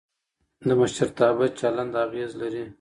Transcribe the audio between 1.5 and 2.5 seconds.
چلند اغېز